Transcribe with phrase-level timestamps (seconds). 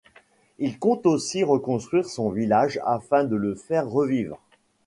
[0.57, 4.39] Il compte aussi reconstruire son village afin de le faire revivre.